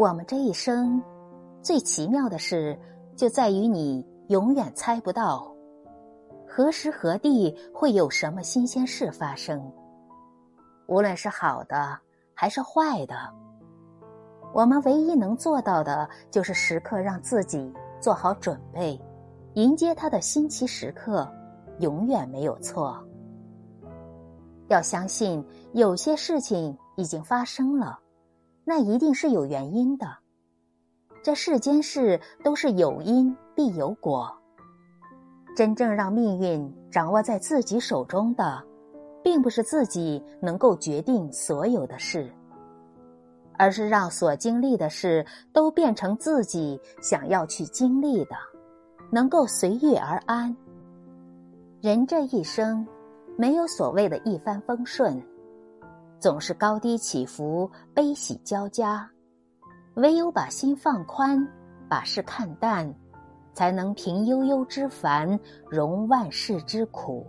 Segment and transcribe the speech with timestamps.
[0.00, 0.98] 我们这一生，
[1.60, 2.74] 最奇妙的事
[3.14, 5.54] 就在于你永远猜不到，
[6.48, 9.62] 何时何地会有什么新鲜事发生。
[10.86, 11.98] 无论是好的
[12.32, 13.14] 还是坏的，
[14.54, 17.70] 我们唯一能做到的就是时刻让自己
[18.00, 18.98] 做好准备，
[19.52, 21.30] 迎接它的新奇时刻，
[21.80, 22.98] 永远没有错。
[24.68, 25.44] 要相信，
[25.74, 27.98] 有些事情已经发生了。
[28.70, 30.06] 那一定是有原因的。
[31.24, 34.32] 这世间事都是有因必有果。
[35.56, 38.62] 真正让命运掌握在自己手中的，
[39.24, 42.32] 并不是自己能够决定所有的事，
[43.58, 48.36] 而是让所经历的事都变成自己想要去经历的，
[49.10, 50.56] 能够随遇而安。
[51.80, 52.86] 人这一生，
[53.36, 55.20] 没有所谓的一帆风顺。
[56.20, 59.10] 总是高低起伏，悲喜交加，
[59.94, 61.48] 唯有把心放宽，
[61.88, 62.94] 把事看淡，
[63.54, 67.26] 才能平悠悠之烦，容万事之苦。